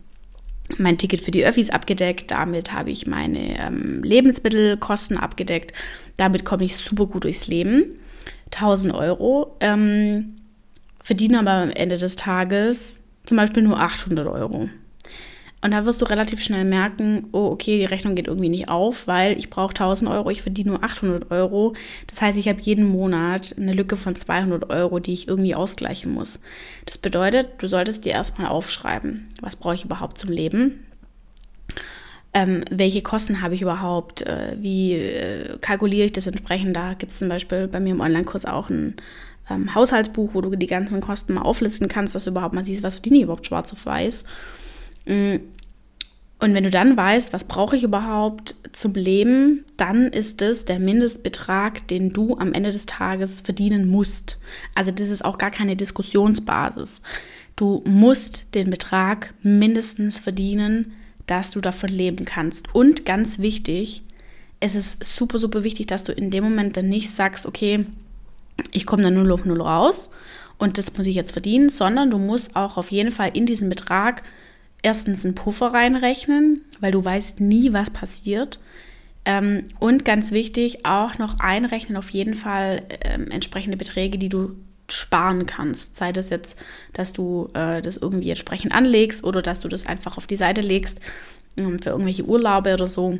mein 0.78 0.98
Ticket 0.98 1.20
für 1.20 1.30
die 1.30 1.44
Öffis 1.44 1.70
abgedeckt, 1.70 2.30
damit 2.30 2.72
habe 2.72 2.90
ich 2.90 3.06
meine 3.06 3.58
ähm, 3.58 4.02
Lebensmittelkosten 4.02 5.18
abgedeckt, 5.18 5.72
damit 6.16 6.44
komme 6.44 6.64
ich 6.64 6.76
super 6.76 7.06
gut 7.06 7.24
durchs 7.24 7.48
Leben. 7.48 7.84
1000 8.46 8.94
Euro, 8.94 9.56
ähm, 9.60 10.36
verdiene 11.00 11.40
aber 11.40 11.50
am 11.50 11.70
Ende 11.70 11.96
des 11.96 12.16
Tages 12.16 13.00
zum 13.24 13.36
Beispiel 13.36 13.62
nur 13.62 13.80
800 13.80 14.26
Euro. 14.26 14.68
Und 15.64 15.70
da 15.70 15.86
wirst 15.86 16.02
du 16.02 16.04
relativ 16.04 16.42
schnell 16.42 16.66
merken, 16.66 17.28
oh, 17.32 17.46
okay, 17.46 17.78
die 17.78 17.86
Rechnung 17.86 18.14
geht 18.14 18.26
irgendwie 18.26 18.50
nicht 18.50 18.68
auf, 18.68 19.06
weil 19.06 19.38
ich 19.38 19.48
brauche 19.48 19.70
1000 19.70 20.10
Euro, 20.10 20.28
ich 20.28 20.42
verdiene 20.42 20.72
nur 20.72 20.84
800 20.84 21.30
Euro. 21.30 21.72
Das 22.06 22.20
heißt, 22.20 22.36
ich 22.36 22.48
habe 22.48 22.60
jeden 22.60 22.84
Monat 22.84 23.54
eine 23.56 23.72
Lücke 23.72 23.96
von 23.96 24.14
200 24.14 24.68
Euro, 24.68 24.98
die 24.98 25.14
ich 25.14 25.26
irgendwie 25.26 25.54
ausgleichen 25.54 26.12
muss. 26.12 26.40
Das 26.84 26.98
bedeutet, 26.98 27.48
du 27.56 27.66
solltest 27.66 28.04
dir 28.04 28.12
erstmal 28.12 28.48
aufschreiben, 28.48 29.26
was 29.40 29.56
brauche 29.56 29.74
ich 29.74 29.86
überhaupt 29.86 30.18
zum 30.18 30.30
Leben? 30.30 30.84
Ähm, 32.34 32.66
welche 32.70 33.00
Kosten 33.00 33.40
habe 33.40 33.54
ich 33.54 33.62
überhaupt? 33.62 34.20
Äh, 34.26 34.58
wie 34.60 34.92
äh, 34.92 35.56
kalkuliere 35.62 36.04
ich 36.04 36.12
das 36.12 36.26
entsprechend? 36.26 36.76
Da 36.76 36.92
gibt 36.92 37.12
es 37.12 37.20
zum 37.20 37.30
Beispiel 37.30 37.68
bei 37.68 37.80
mir 37.80 37.94
im 37.94 38.00
Online-Kurs 38.00 38.44
auch 38.44 38.68
ein 38.68 38.96
ähm, 39.48 39.74
Haushaltsbuch, 39.74 40.34
wo 40.34 40.42
du 40.42 40.56
die 40.56 40.66
ganzen 40.66 41.00
Kosten 41.00 41.32
mal 41.32 41.42
auflisten 41.42 41.88
kannst, 41.88 42.14
dass 42.14 42.24
du 42.24 42.30
überhaupt 42.32 42.54
mal 42.54 42.66
siehst, 42.66 42.82
was 42.82 42.96
verdiene 42.96 43.16
ich 43.16 43.22
überhaupt 43.22 43.46
schwarz 43.46 43.72
auf 43.72 43.86
weiß. 43.86 44.26
Mm, 45.06 45.36
und 46.40 46.52
wenn 46.52 46.64
du 46.64 46.70
dann 46.70 46.96
weißt, 46.96 47.32
was 47.32 47.44
brauche 47.44 47.76
ich 47.76 47.84
überhaupt 47.84 48.56
zum 48.72 48.94
Leben, 48.94 49.64
dann 49.76 50.08
ist 50.08 50.42
es 50.42 50.64
der 50.64 50.78
Mindestbetrag, 50.78 51.86
den 51.88 52.10
du 52.10 52.36
am 52.36 52.52
Ende 52.52 52.70
des 52.70 52.86
Tages 52.86 53.40
verdienen 53.40 53.88
musst. 53.88 54.38
Also 54.74 54.90
das 54.90 55.08
ist 55.08 55.24
auch 55.24 55.38
gar 55.38 55.50
keine 55.50 55.76
Diskussionsbasis. 55.76 57.02
Du 57.56 57.82
musst 57.86 58.54
den 58.54 58.68
Betrag 58.68 59.32
mindestens 59.42 60.18
verdienen, 60.18 60.92
dass 61.26 61.52
du 61.52 61.60
davon 61.60 61.88
leben 61.88 62.24
kannst. 62.24 62.74
Und 62.74 63.06
ganz 63.06 63.38
wichtig, 63.38 64.02
es 64.60 64.74
ist 64.74 65.04
super, 65.04 65.38
super 65.38 65.62
wichtig, 65.62 65.86
dass 65.86 66.04
du 66.04 66.12
in 66.12 66.30
dem 66.30 66.44
Moment 66.44 66.76
dann 66.76 66.88
nicht 66.88 67.10
sagst, 67.10 67.46
okay, 67.46 67.86
ich 68.72 68.86
komme 68.86 69.02
dann 69.02 69.14
0 69.14 69.32
auf 69.32 69.44
0 69.44 69.60
raus 69.62 70.10
und 70.58 70.78
das 70.78 70.96
muss 70.96 71.06
ich 71.06 71.14
jetzt 71.14 71.32
verdienen, 71.32 71.68
sondern 71.68 72.10
du 72.10 72.18
musst 72.18 72.56
auch 72.56 72.76
auf 72.76 72.90
jeden 72.90 73.12
Fall 73.12 73.30
in 73.34 73.46
diesem 73.46 73.68
Betrag 73.68 74.22
erstens 74.84 75.24
einen 75.24 75.34
Puffer 75.34 75.72
reinrechnen, 75.72 76.62
weil 76.80 76.92
du 76.92 77.04
weißt 77.04 77.40
nie, 77.40 77.72
was 77.72 77.90
passiert. 77.90 78.60
Ähm, 79.24 79.68
und 79.80 80.04
ganz 80.04 80.32
wichtig, 80.32 80.84
auch 80.84 81.18
noch 81.18 81.40
einrechnen 81.40 81.96
auf 81.96 82.10
jeden 82.10 82.34
Fall 82.34 82.82
ähm, 83.02 83.30
entsprechende 83.30 83.76
Beträge, 83.76 84.18
die 84.18 84.28
du 84.28 84.54
sparen 84.88 85.46
kannst. 85.46 85.96
Sei 85.96 86.12
das 86.12 86.28
jetzt, 86.28 86.58
dass 86.92 87.14
du 87.14 87.48
äh, 87.54 87.80
das 87.80 87.96
irgendwie 87.96 88.28
entsprechend 88.28 88.72
anlegst 88.72 89.24
oder 89.24 89.40
dass 89.40 89.60
du 89.60 89.68
das 89.68 89.86
einfach 89.86 90.18
auf 90.18 90.26
die 90.26 90.36
Seite 90.36 90.60
legst 90.60 91.00
ähm, 91.56 91.78
für 91.80 91.90
irgendwelche 91.90 92.24
Urlaube 92.24 92.74
oder 92.74 92.86
so. 92.86 93.18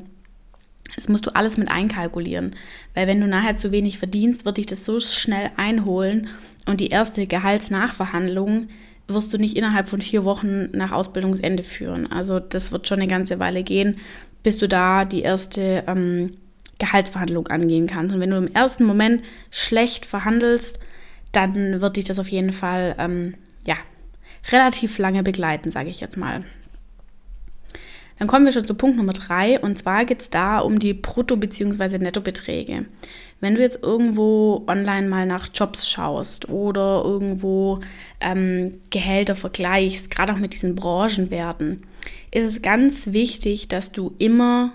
Das 0.95 1.09
musst 1.09 1.25
du 1.27 1.35
alles 1.35 1.57
mit 1.57 1.71
einkalkulieren. 1.71 2.55
Weil 2.93 3.07
wenn 3.07 3.21
du 3.21 3.27
nachher 3.27 3.57
zu 3.57 3.73
wenig 3.73 3.99
verdienst, 3.99 4.45
wird 4.45 4.59
dich 4.59 4.67
das 4.67 4.85
so 4.85 5.01
schnell 5.01 5.51
einholen 5.57 6.29
und 6.67 6.81
die 6.81 6.89
erste 6.89 7.27
Gehaltsnachverhandlung 7.27 8.69
wirst 9.09 9.33
du 9.33 9.39
nicht 9.39 9.57
innerhalb 9.57 9.89
von 9.89 10.01
vier 10.01 10.25
Wochen 10.25 10.71
nach 10.73 10.93
Ausbildungsende 10.93 11.63
führen. 11.63 12.11
Also 12.11 12.41
das 12.41 12.73
wird 12.73 12.89
schon 12.89 13.01
eine 13.01 13.09
ganze 13.09 13.39
Weile 13.39 13.63
gehen, 13.63 13.99
bis 14.43 14.59
du 14.59 14.69
da 14.69 15.05
die 15.05 15.23
erste 15.23 15.85
ähm, 15.87 16.31
Gehaltsverhandlung 16.79 17.49
angehen 17.49 17.87
kannst. 17.87 18.15
Und 18.15 18.21
wenn 18.21 18.31
du 18.31 18.37
im 18.37 18.53
ersten 18.53 18.85
Moment 18.85 19.23
schlecht 19.51 20.07
verhandelst, 20.07 20.81
dann 21.33 21.81
wird 21.81 21.97
dich 21.97 22.05
das 22.05 22.19
auf 22.19 22.29
jeden 22.29 22.53
Fall 22.53 22.95
ähm, 22.99 23.35
ja, 23.67 23.77
relativ 24.53 24.99
lange 24.99 25.23
begleiten, 25.23 25.71
sage 25.71 25.91
ich 25.91 26.01
jetzt 26.01 26.17
mal. 26.17 26.45
Dann 28.19 28.29
kommen 28.29 28.45
wir 28.45 28.53
schon 28.53 28.65
zu 28.65 28.75
Punkt 28.75 28.97
Nummer 28.97 29.13
drei 29.13 29.59
und 29.59 29.77
zwar 29.77 30.05
geht 30.05 30.21
es 30.21 30.31
da 30.31 30.61
um 30.61 30.79
die 30.79 30.95
Brutto- 30.95 31.37
bzw. 31.37 31.99
Nettobeträge. 31.99 32.87
Wenn 33.41 33.55
du 33.57 33.61
jetzt 33.61 33.83
irgendwo 33.83 34.65
online 34.69 35.09
mal 35.09 35.27
nach 35.27 35.49
Jobs 35.53 35.91
schaust 35.91 36.49
oder 36.49 37.03
irgendwo 37.05 37.81
ähm, 38.21 38.81
Gehälter 38.91 39.35
vergleichst, 39.35 40.11
gerade 40.11 40.33
auch 40.33 40.39
mit 40.39 40.53
diesen 40.53 40.77
Branchenwerten, 40.77 41.83
ist 42.31 42.45
es 42.45 42.63
ganz 42.63 43.13
wichtig, 43.13 43.69
dass 43.69 43.93
du 43.93 44.15
immer 44.19 44.73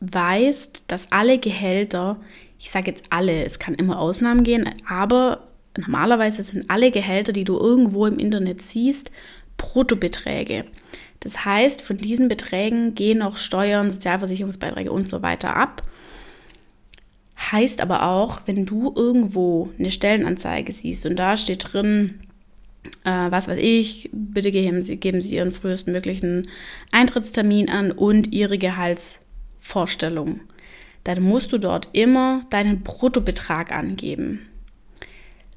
weißt, 0.00 0.84
dass 0.88 1.12
alle 1.12 1.38
Gehälter, 1.38 2.18
ich 2.58 2.70
sage 2.70 2.88
jetzt 2.88 3.04
alle, 3.10 3.44
es 3.44 3.58
kann 3.58 3.74
immer 3.74 3.98
Ausnahmen 3.98 4.42
gehen, 4.42 4.68
aber 4.88 5.46
normalerweise 5.78 6.42
sind 6.42 6.68
alle 6.68 6.90
Gehälter, 6.90 7.32
die 7.32 7.44
du 7.44 7.58
irgendwo 7.58 8.06
im 8.06 8.18
Internet 8.18 8.62
siehst, 8.62 9.10
Bruttobeträge. 9.56 10.64
Das 11.26 11.44
heißt, 11.44 11.82
von 11.82 11.96
diesen 11.96 12.28
Beträgen 12.28 12.94
gehen 12.94 13.20
auch 13.20 13.36
Steuern, 13.36 13.90
Sozialversicherungsbeiträge 13.90 14.92
und 14.92 15.10
so 15.10 15.22
weiter 15.22 15.56
ab. 15.56 15.82
Heißt 17.50 17.80
aber 17.80 18.04
auch, 18.04 18.42
wenn 18.46 18.64
du 18.64 18.92
irgendwo 18.94 19.70
eine 19.76 19.90
Stellenanzeige 19.90 20.70
siehst 20.72 21.04
und 21.04 21.16
da 21.16 21.36
steht 21.36 21.72
drin, 21.72 22.20
äh, 23.02 23.28
was 23.28 23.48
weiß 23.48 23.58
ich, 23.60 24.08
bitte 24.12 24.52
geben 24.52 24.82
Sie, 24.82 24.98
geben 24.98 25.20
Sie 25.20 25.34
Ihren 25.34 25.50
frühestmöglichen 25.50 26.46
Eintrittstermin 26.92 27.70
an 27.70 27.90
und 27.90 28.32
Ihre 28.32 28.56
Gehaltsvorstellung, 28.56 30.38
dann 31.02 31.24
musst 31.24 31.50
du 31.50 31.58
dort 31.58 31.88
immer 31.92 32.46
deinen 32.50 32.84
Bruttobetrag 32.84 33.72
angeben. 33.72 34.42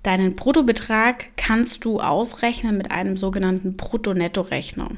Deinen 0.02 0.36
Bruttobetrag 0.36 1.28
kannst 1.38 1.86
du 1.86 2.00
ausrechnen 2.00 2.76
mit 2.76 2.90
einem 2.90 3.18
sogenannten 3.18 3.78
Brutto-Netto-Rechner. 3.78 4.90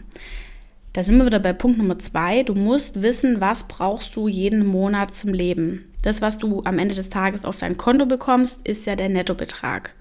Da 0.93 1.03
sind 1.03 1.17
wir 1.17 1.25
wieder 1.25 1.39
bei 1.39 1.53
Punkt 1.53 1.77
Nummer 1.77 1.99
zwei. 1.99 2.43
Du 2.43 2.53
musst 2.53 3.01
wissen, 3.01 3.39
was 3.39 3.67
brauchst 3.67 4.15
du 4.15 4.27
jeden 4.27 4.65
Monat 4.65 5.15
zum 5.15 5.33
Leben. 5.33 5.85
Das, 6.01 6.21
was 6.21 6.37
du 6.37 6.63
am 6.65 6.79
Ende 6.79 6.95
des 6.95 7.09
Tages 7.09 7.45
auf 7.45 7.57
dein 7.57 7.77
Konto 7.77 8.05
bekommst, 8.05 8.67
ist 8.67 8.85
ja 8.85 8.95
der 8.95 9.07
Nettobetrag. 9.07 9.93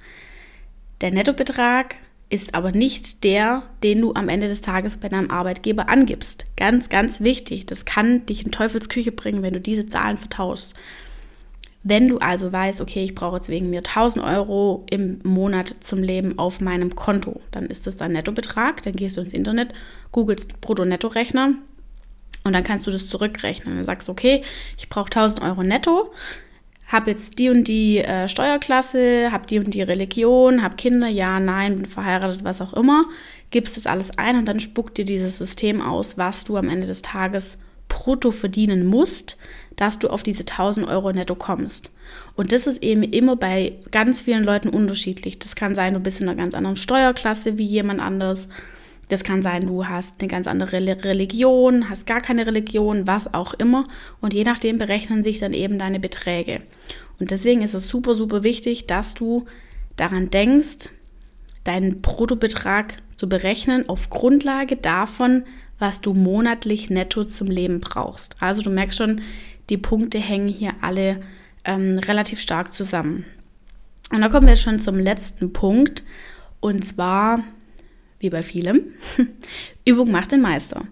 Der 1.00 1.12
Nettobetrag 1.12 1.96
ist 2.28 2.54
aber 2.54 2.72
nicht 2.72 3.22
der, 3.22 3.62
den 3.82 4.00
du 4.00 4.14
am 4.14 4.28
Ende 4.28 4.48
des 4.48 4.62
Tages 4.62 4.96
bei 4.96 5.08
deinem 5.08 5.30
Arbeitgeber 5.30 5.88
angibst. 5.88 6.46
Ganz, 6.56 6.88
ganz 6.88 7.20
wichtig. 7.20 7.66
Das 7.66 7.84
kann 7.84 8.26
dich 8.26 8.44
in 8.44 8.50
Teufelsküche 8.50 9.12
bringen, 9.12 9.42
wenn 9.42 9.52
du 9.52 9.60
diese 9.60 9.88
Zahlen 9.88 10.16
vertauschst. 10.16 10.74
Wenn 11.82 12.08
du 12.08 12.18
also 12.18 12.52
weißt, 12.52 12.80
okay, 12.82 13.02
ich 13.02 13.14
brauche 13.14 13.36
jetzt 13.36 13.48
wegen 13.48 13.70
mir 13.70 13.78
1000 13.78 14.22
Euro 14.24 14.84
im 14.90 15.20
Monat 15.22 15.74
zum 15.80 16.02
Leben 16.02 16.38
auf 16.38 16.60
meinem 16.60 16.94
Konto, 16.94 17.40
dann 17.52 17.66
ist 17.66 17.86
das 17.86 17.96
dein 17.96 18.12
Nettobetrag. 18.12 18.82
Dann 18.82 18.94
gehst 18.94 19.16
du 19.16 19.22
ins 19.22 19.32
Internet, 19.32 19.72
googelst 20.12 20.60
Brutto-Netto-Rechner 20.60 21.54
und 22.44 22.52
dann 22.52 22.64
kannst 22.64 22.86
du 22.86 22.90
das 22.90 23.08
zurückrechnen. 23.08 23.76
Dann 23.76 23.84
sagst 23.84 24.08
du, 24.08 24.12
okay, 24.12 24.42
ich 24.76 24.90
brauche 24.90 25.06
1000 25.06 25.42
Euro 25.42 25.62
netto, 25.62 26.12
habe 26.86 27.10
jetzt 27.10 27.38
die 27.38 27.48
und 27.48 27.66
die 27.68 27.98
äh, 27.98 28.28
Steuerklasse, 28.28 29.32
habe 29.32 29.46
die 29.46 29.58
und 29.58 29.72
die 29.72 29.82
Religion, 29.82 30.62
habe 30.62 30.76
Kinder, 30.76 31.08
ja, 31.08 31.40
nein, 31.40 31.76
bin 31.76 31.86
verheiratet, 31.86 32.44
was 32.44 32.60
auch 32.60 32.74
immer. 32.74 33.04
Gibst 33.50 33.78
das 33.78 33.86
alles 33.86 34.18
ein 34.18 34.36
und 34.36 34.46
dann 34.46 34.60
spuckt 34.60 34.98
dir 34.98 35.04
dieses 35.06 35.38
System 35.38 35.80
aus, 35.80 36.18
was 36.18 36.44
du 36.44 36.56
am 36.56 36.68
Ende 36.68 36.86
des 36.86 37.00
Tages 37.00 37.58
brutto 38.00 38.30
verdienen 38.30 38.86
musst, 38.86 39.36
dass 39.76 39.98
du 39.98 40.08
auf 40.08 40.22
diese 40.22 40.40
1000 40.40 40.88
Euro 40.88 41.12
netto 41.12 41.34
kommst. 41.34 41.90
Und 42.34 42.50
das 42.50 42.66
ist 42.66 42.82
eben 42.82 43.02
immer 43.02 43.36
bei 43.36 43.74
ganz 43.90 44.22
vielen 44.22 44.42
Leuten 44.42 44.70
unterschiedlich. 44.70 45.38
Das 45.38 45.54
kann 45.54 45.74
sein, 45.74 45.92
du 45.92 46.00
bist 46.00 46.20
in 46.20 46.28
einer 46.28 46.36
ganz 46.36 46.54
anderen 46.54 46.76
Steuerklasse 46.76 47.58
wie 47.58 47.66
jemand 47.66 48.00
anders. 48.00 48.48
Das 49.08 49.22
kann 49.22 49.42
sein, 49.42 49.66
du 49.66 49.86
hast 49.86 50.20
eine 50.20 50.28
ganz 50.28 50.46
andere 50.46 50.72
Religion, 50.72 51.90
hast 51.90 52.06
gar 52.06 52.22
keine 52.22 52.46
Religion, 52.46 53.06
was 53.06 53.34
auch 53.34 53.52
immer. 53.52 53.86
Und 54.22 54.32
je 54.32 54.44
nachdem 54.44 54.78
berechnen 54.78 55.22
sich 55.22 55.38
dann 55.38 55.52
eben 55.52 55.78
deine 55.78 56.00
Beträge. 56.00 56.62
Und 57.18 57.30
deswegen 57.30 57.60
ist 57.60 57.74
es 57.74 57.86
super, 57.86 58.14
super 58.14 58.44
wichtig, 58.44 58.86
dass 58.86 59.12
du 59.12 59.44
daran 59.96 60.30
denkst, 60.30 60.88
deinen 61.64 62.00
Bruttobetrag 62.00 62.96
zu 63.16 63.28
berechnen 63.28 63.90
auf 63.90 64.08
Grundlage 64.08 64.76
davon, 64.76 65.42
was 65.80 66.00
du 66.00 66.14
monatlich 66.14 66.90
netto 66.90 67.24
zum 67.24 67.48
Leben 67.48 67.80
brauchst. 67.80 68.36
Also 68.38 68.62
du 68.62 68.70
merkst 68.70 68.98
schon, 68.98 69.22
die 69.70 69.78
Punkte 69.78 70.18
hängen 70.18 70.48
hier 70.48 70.74
alle 70.82 71.20
ähm, 71.64 71.98
relativ 71.98 72.40
stark 72.40 72.72
zusammen. 72.72 73.24
Und 74.12 74.20
da 74.20 74.28
kommen 74.28 74.46
wir 74.46 74.54
schon 74.56 74.78
zum 74.78 74.96
letzten 74.98 75.52
Punkt. 75.52 76.04
Und 76.60 76.84
zwar, 76.84 77.42
wie 78.18 78.30
bei 78.30 78.44
vielem, 78.44 78.92
Übung 79.84 80.12
macht 80.12 80.32
den 80.32 80.42
Meister. 80.42 80.84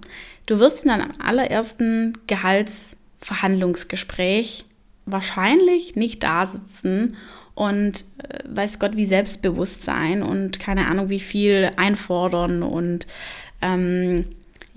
Du 0.47 0.59
wirst 0.59 0.85
in 0.85 0.88
deinem 0.88 1.21
allerersten 1.21 2.16
Gehaltsverhandlungsgespräch 2.26 4.64
wahrscheinlich 5.04 5.97
nicht 5.97 6.23
da 6.23 6.47
sitzen 6.47 7.16
und 7.54 8.07
äh, 8.18 8.38
weiß 8.47 8.78
Gott 8.78 8.97
wie 8.97 9.07
selbstbewusst 9.07 9.85
sein 9.85 10.23
und 10.23 10.59
keine 10.59 10.87
Ahnung 10.87 11.11
wie 11.11 11.21
viel 11.21 11.73
einfordern 11.76 12.62
und 12.62 13.07
ähm, 13.61 14.25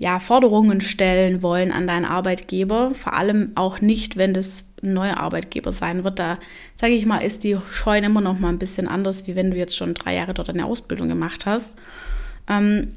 ja, 0.02 0.18
Forderungen 0.18 0.80
stellen 0.80 1.42
wollen 1.42 1.70
an 1.70 1.86
deinen 1.86 2.04
Arbeitgeber, 2.04 2.92
vor 2.92 3.12
allem 3.12 3.52
auch 3.54 3.80
nicht, 3.80 4.16
wenn 4.16 4.34
das 4.34 4.64
ein 4.82 4.94
neuer 4.94 5.18
Arbeitgeber 5.18 5.70
sein 5.70 6.02
wird. 6.02 6.18
Da, 6.18 6.40
sage 6.74 6.94
ich 6.94 7.06
mal, 7.06 7.18
ist 7.18 7.44
die 7.44 7.56
Scheune 7.70 8.06
immer 8.06 8.20
noch 8.20 8.36
mal 8.36 8.48
ein 8.48 8.58
bisschen 8.58 8.88
anders, 8.88 9.28
wie 9.28 9.36
wenn 9.36 9.52
du 9.52 9.56
jetzt 9.56 9.76
schon 9.76 9.94
drei 9.94 10.16
Jahre 10.16 10.34
dort 10.34 10.48
eine 10.48 10.66
Ausbildung 10.66 11.06
gemacht 11.06 11.46
hast. 11.46 11.76
Ähm, 12.48 12.88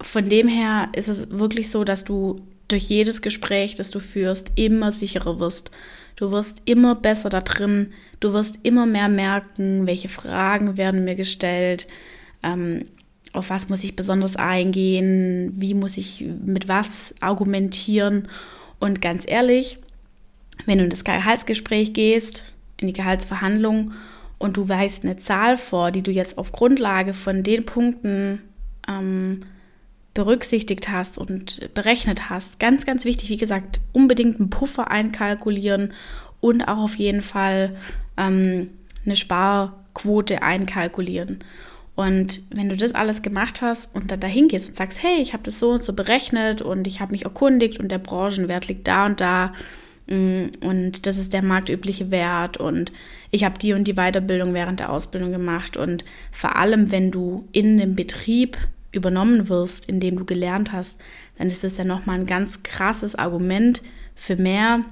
von 0.00 0.28
dem 0.28 0.48
her 0.48 0.88
ist 0.96 1.08
es 1.08 1.30
wirklich 1.30 1.70
so, 1.70 1.84
dass 1.84 2.02
du 2.02 2.40
durch 2.66 2.82
jedes 2.82 3.22
Gespräch, 3.22 3.76
das 3.76 3.92
du 3.92 4.00
führst, 4.00 4.50
immer 4.56 4.90
sicherer 4.90 5.38
wirst. 5.38 5.70
Du 6.16 6.32
wirst 6.32 6.62
immer 6.64 6.96
besser 6.96 7.28
da 7.28 7.40
drin. 7.40 7.92
Du 8.18 8.32
wirst 8.32 8.58
immer 8.64 8.84
mehr 8.84 9.08
merken, 9.08 9.86
welche 9.86 10.08
Fragen 10.08 10.76
werden 10.76 11.04
mir 11.04 11.14
gestellt. 11.14 11.86
Ähm, 12.42 12.82
auf 13.32 13.50
was 13.50 13.68
muss 13.68 13.84
ich 13.84 13.96
besonders 13.96 14.36
eingehen, 14.36 15.52
wie 15.56 15.74
muss 15.74 15.96
ich 15.96 16.24
mit 16.44 16.68
was 16.68 17.14
argumentieren. 17.20 18.28
Und 18.78 19.00
ganz 19.00 19.24
ehrlich, 19.26 19.78
wenn 20.66 20.78
du 20.78 20.84
in 20.84 20.90
das 20.90 21.04
Gehaltsgespräch 21.04 21.92
gehst, 21.92 22.54
in 22.80 22.86
die 22.86 22.92
Gehaltsverhandlung 22.92 23.92
und 24.38 24.56
du 24.56 24.68
weißt 24.68 25.04
eine 25.04 25.18
Zahl 25.18 25.56
vor, 25.56 25.90
die 25.90 26.02
du 26.02 26.10
jetzt 26.10 26.38
auf 26.38 26.52
Grundlage 26.52 27.12
von 27.12 27.42
den 27.42 27.66
Punkten 27.66 28.40
ähm, 28.86 29.40
berücksichtigt 30.14 30.88
hast 30.88 31.18
und 31.18 31.72
berechnet 31.74 32.30
hast, 32.30 32.58
ganz, 32.58 32.86
ganz 32.86 33.04
wichtig, 33.04 33.28
wie 33.28 33.36
gesagt, 33.36 33.80
unbedingt 33.92 34.40
einen 34.40 34.50
Puffer 34.50 34.90
einkalkulieren 34.90 35.92
und 36.40 36.62
auch 36.62 36.78
auf 36.78 36.94
jeden 36.96 37.22
Fall 37.22 37.76
ähm, 38.16 38.70
eine 39.04 39.16
Sparquote 39.16 40.42
einkalkulieren. 40.42 41.40
Und 41.98 42.42
wenn 42.50 42.68
du 42.68 42.76
das 42.76 42.94
alles 42.94 43.22
gemacht 43.22 43.60
hast 43.60 43.92
und 43.92 44.12
dann 44.12 44.20
dahin 44.20 44.46
gehst 44.46 44.68
und 44.68 44.76
sagst, 44.76 45.02
hey, 45.02 45.20
ich 45.20 45.32
habe 45.32 45.42
das 45.42 45.58
so 45.58 45.72
und 45.72 45.82
so 45.82 45.92
berechnet 45.92 46.62
und 46.62 46.86
ich 46.86 47.00
habe 47.00 47.10
mich 47.10 47.24
erkundigt 47.24 47.80
und 47.80 47.88
der 47.90 47.98
Branchenwert 47.98 48.68
liegt 48.68 48.86
da 48.86 49.06
und 49.06 49.20
da 49.20 49.52
mm, 50.06 50.44
und 50.60 51.06
das 51.06 51.18
ist 51.18 51.32
der 51.32 51.42
marktübliche 51.42 52.12
Wert 52.12 52.56
und 52.56 52.92
ich 53.32 53.42
habe 53.42 53.58
die 53.58 53.72
und 53.72 53.88
die 53.88 53.94
Weiterbildung 53.94 54.54
während 54.54 54.78
der 54.78 54.92
Ausbildung 54.92 55.32
gemacht 55.32 55.76
und 55.76 56.04
vor 56.30 56.54
allem, 56.54 56.92
wenn 56.92 57.10
du 57.10 57.48
in 57.50 57.78
dem 57.78 57.96
Betrieb 57.96 58.56
übernommen 58.92 59.48
wirst, 59.48 59.88
in 59.88 59.98
dem 59.98 60.20
du 60.20 60.24
gelernt 60.24 60.70
hast, 60.70 61.00
dann 61.36 61.48
ist 61.48 61.64
das 61.64 61.78
ja 61.78 61.84
nochmal 61.84 62.20
ein 62.20 62.26
ganz 62.26 62.62
krasses 62.62 63.16
Argument 63.16 63.82
für 64.14 64.36
mehr 64.36 64.84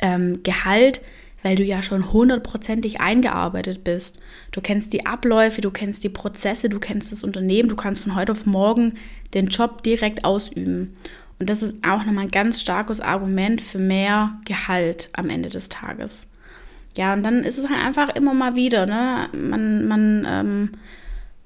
ähm, 0.00 0.42
Gehalt, 0.42 1.00
weil 1.42 1.56
du 1.56 1.64
ja 1.64 1.82
schon 1.82 2.12
hundertprozentig 2.12 3.00
eingearbeitet 3.00 3.84
bist. 3.84 4.20
Du 4.52 4.60
kennst 4.60 4.92
die 4.92 5.06
Abläufe, 5.06 5.60
du 5.60 5.70
kennst 5.70 6.04
die 6.04 6.08
Prozesse, 6.08 6.68
du 6.68 6.78
kennst 6.78 7.12
das 7.12 7.24
Unternehmen, 7.24 7.68
du 7.68 7.76
kannst 7.76 8.02
von 8.02 8.14
heute 8.14 8.32
auf 8.32 8.46
morgen 8.46 8.94
den 9.34 9.46
Job 9.46 9.82
direkt 9.82 10.24
ausüben. 10.24 10.96
Und 11.38 11.48
das 11.48 11.62
ist 11.62 11.84
auch 11.84 12.04
nochmal 12.04 12.24
ein 12.24 12.30
ganz 12.30 12.60
starkes 12.60 13.00
Argument 13.00 13.62
für 13.62 13.78
mehr 13.78 14.38
Gehalt 14.44 15.08
am 15.14 15.30
Ende 15.30 15.48
des 15.48 15.70
Tages. 15.70 16.26
Ja, 16.96 17.14
und 17.14 17.22
dann 17.22 17.44
ist 17.44 17.56
es 17.56 17.68
halt 17.68 17.82
einfach 17.82 18.10
immer 18.10 18.34
mal 18.34 18.56
wieder, 18.56 18.84
ne? 18.84 19.28
Man, 19.32 19.86
man 19.86 20.26
ähm, 20.28 20.70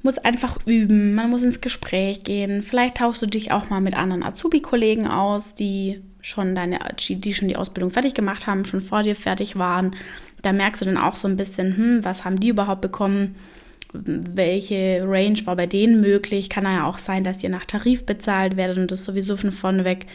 muss 0.02 0.18
einfach 0.18 0.58
üben, 0.66 1.14
man 1.14 1.30
muss 1.30 1.42
ins 1.42 1.60
Gespräch 1.60 2.24
gehen. 2.24 2.62
Vielleicht 2.62 2.96
tauchst 2.96 3.22
du 3.22 3.26
dich 3.26 3.52
auch 3.52 3.70
mal 3.70 3.80
mit 3.80 3.94
anderen 3.94 4.22
Azubi-Kollegen 4.22 5.06
aus, 5.06 5.54
die 5.54 6.02
schon 6.24 6.54
deine, 6.54 6.78
die 6.98 7.34
schon 7.34 7.48
die 7.48 7.56
Ausbildung 7.56 7.90
fertig 7.90 8.14
gemacht 8.14 8.46
haben, 8.46 8.64
schon 8.64 8.80
vor 8.80 9.02
dir 9.02 9.14
fertig 9.14 9.56
waren. 9.56 9.94
Da 10.40 10.54
merkst 10.54 10.80
du 10.80 10.86
dann 10.86 10.96
auch 10.96 11.16
so 11.16 11.28
ein 11.28 11.36
bisschen, 11.36 11.76
hm, 11.76 12.04
was 12.04 12.24
haben 12.24 12.40
die 12.40 12.48
überhaupt 12.48 12.80
bekommen? 12.80 13.34
Welche 13.92 15.02
Range 15.06 15.38
war 15.44 15.54
bei 15.54 15.66
denen 15.66 16.00
möglich? 16.00 16.48
Kann 16.48 16.64
ja 16.64 16.86
auch 16.86 16.96
sein, 16.96 17.24
dass 17.24 17.44
ihr 17.44 17.50
nach 17.50 17.66
Tarif 17.66 18.06
bezahlt 18.06 18.56
werdet 18.56 18.78
und 18.78 18.90
das 18.90 19.04
sowieso 19.04 19.36
von 19.36 19.52
vorne 19.52 19.84
weg 19.84 20.06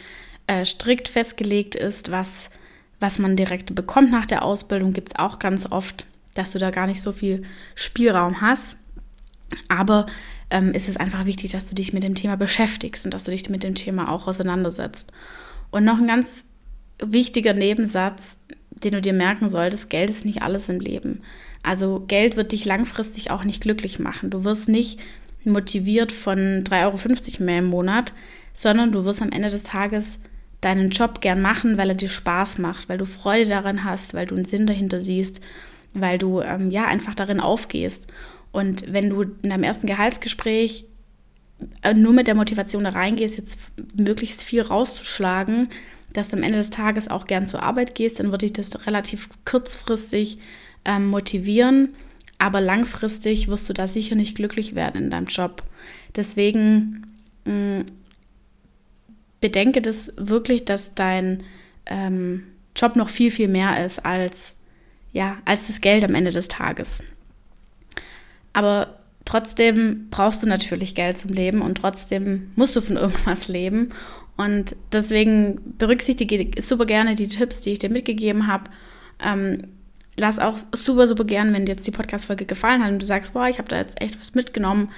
äh, 0.48 0.64
strikt 0.64 1.08
festgelegt 1.08 1.76
ist, 1.76 2.10
was, 2.10 2.50
was 2.98 3.20
man 3.20 3.36
direkt 3.36 3.72
bekommt 3.76 4.10
nach 4.10 4.26
der 4.26 4.44
Ausbildung. 4.44 4.92
Gibt 4.92 5.10
es 5.10 5.18
auch 5.18 5.38
ganz 5.38 5.70
oft, 5.70 6.06
dass 6.34 6.50
du 6.50 6.58
da 6.58 6.70
gar 6.70 6.88
nicht 6.88 7.02
so 7.02 7.12
viel 7.12 7.42
Spielraum 7.76 8.40
hast. 8.40 8.78
Aber 9.68 10.06
ähm, 10.50 10.72
ist 10.72 10.88
es 10.88 10.96
einfach 10.96 11.24
wichtig, 11.24 11.52
dass 11.52 11.66
du 11.66 11.74
dich 11.76 11.92
mit 11.92 12.02
dem 12.02 12.16
Thema 12.16 12.36
beschäftigst 12.36 13.04
und 13.04 13.14
dass 13.14 13.22
du 13.22 13.30
dich 13.30 13.48
mit 13.48 13.62
dem 13.62 13.76
Thema 13.76 14.10
auch 14.10 14.26
auseinandersetzt. 14.26 15.12
Und 15.70 15.84
noch 15.84 15.98
ein 15.98 16.06
ganz 16.06 16.44
wichtiger 16.98 17.54
Nebensatz, 17.54 18.36
den 18.70 18.92
du 18.92 19.00
dir 19.00 19.12
merken 19.12 19.48
solltest, 19.48 19.90
Geld 19.90 20.10
ist 20.10 20.24
nicht 20.24 20.42
alles 20.42 20.68
im 20.68 20.80
Leben. 20.80 21.22
Also 21.62 22.04
Geld 22.06 22.36
wird 22.36 22.52
dich 22.52 22.64
langfristig 22.64 23.30
auch 23.30 23.44
nicht 23.44 23.62
glücklich 23.62 23.98
machen. 23.98 24.30
Du 24.30 24.44
wirst 24.44 24.68
nicht 24.68 24.98
motiviert 25.44 26.12
von 26.12 26.64
3,50 26.64 27.34
Euro 27.34 27.44
mehr 27.44 27.58
im 27.58 27.66
Monat, 27.66 28.12
sondern 28.52 28.92
du 28.92 29.04
wirst 29.04 29.22
am 29.22 29.32
Ende 29.32 29.50
des 29.50 29.64
Tages 29.64 30.20
deinen 30.60 30.90
Job 30.90 31.20
gern 31.20 31.40
machen, 31.40 31.78
weil 31.78 31.90
er 31.90 31.94
dir 31.94 32.08
Spaß 32.08 32.58
macht, 32.58 32.88
weil 32.88 32.98
du 32.98 33.06
Freude 33.06 33.48
daran 33.48 33.84
hast, 33.84 34.14
weil 34.14 34.26
du 34.26 34.34
einen 34.34 34.44
Sinn 34.44 34.66
dahinter 34.66 35.00
siehst, 35.00 35.40
weil 35.94 36.18
du 36.18 36.40
ähm, 36.40 36.70
ja 36.70 36.86
einfach 36.86 37.14
darin 37.14 37.40
aufgehst. 37.40 38.08
Und 38.52 38.92
wenn 38.92 39.10
du 39.10 39.22
in 39.22 39.50
deinem 39.50 39.64
ersten 39.64 39.86
Gehaltsgespräch 39.86 40.84
nur 41.94 42.12
mit 42.12 42.26
der 42.26 42.34
Motivation 42.34 42.84
da 42.84 42.90
reingehst, 42.90 43.36
jetzt 43.36 43.58
möglichst 43.94 44.42
viel 44.42 44.62
rauszuschlagen, 44.62 45.68
dass 46.12 46.28
du 46.28 46.36
am 46.36 46.42
Ende 46.42 46.58
des 46.58 46.70
Tages 46.70 47.08
auch 47.08 47.26
gern 47.26 47.46
zur 47.46 47.62
Arbeit 47.62 47.94
gehst, 47.94 48.18
dann 48.18 48.30
würde 48.30 48.46
ich 48.46 48.52
das 48.52 48.86
relativ 48.86 49.28
kurzfristig 49.44 50.38
ähm, 50.84 51.08
motivieren. 51.08 51.94
Aber 52.38 52.60
langfristig 52.60 53.48
wirst 53.48 53.68
du 53.68 53.72
da 53.72 53.86
sicher 53.86 54.16
nicht 54.16 54.34
glücklich 54.34 54.74
werden 54.74 55.04
in 55.04 55.10
deinem 55.10 55.26
Job. 55.26 55.62
Deswegen 56.16 57.06
mh, 57.44 57.52
mm, 57.52 57.84
bedenke 59.40 59.82
das 59.82 60.12
wirklich, 60.16 60.64
dass 60.64 60.94
dein 60.94 61.42
ähm, 61.86 62.44
Job 62.74 62.96
noch 62.96 63.08
viel, 63.08 63.30
viel 63.30 63.48
mehr 63.48 63.84
ist 63.84 64.04
als, 64.04 64.56
ja, 65.12 65.38
als 65.44 65.66
das 65.66 65.80
Geld 65.80 66.04
am 66.04 66.14
Ende 66.14 66.30
des 66.30 66.48
Tages. 66.48 67.02
Aber 68.52 68.99
trotzdem 69.30 70.08
brauchst 70.10 70.42
du 70.42 70.48
natürlich 70.48 70.94
Geld 70.94 71.16
zum 71.16 71.32
Leben 71.32 71.62
und 71.62 71.76
trotzdem 71.76 72.50
musst 72.56 72.74
du 72.74 72.80
von 72.80 72.96
irgendwas 72.96 73.48
leben. 73.48 73.90
Und 74.36 74.74
deswegen 74.92 75.60
berücksichtige 75.78 76.50
super 76.60 76.86
gerne 76.86 77.14
die 77.14 77.28
Tipps, 77.28 77.60
die 77.60 77.70
ich 77.70 77.78
dir 77.78 77.90
mitgegeben 77.90 78.46
habe. 78.48 78.64
Ähm, 79.22 79.62
lass 80.16 80.38
auch 80.38 80.56
super, 80.72 81.06
super 81.06 81.24
gerne, 81.24 81.52
wenn 81.52 81.64
dir 81.64 81.72
jetzt 81.72 81.86
die 81.86 81.92
Podcast-Folge 81.92 82.44
gefallen 82.44 82.82
hat 82.82 82.90
und 82.90 83.00
du 83.00 83.06
sagst, 83.06 83.32
boah, 83.32 83.48
ich 83.48 83.58
habe 83.58 83.68
da 83.68 83.76
jetzt 83.76 84.00
echt 84.00 84.18
was 84.18 84.34
mitgenommen, 84.34 84.88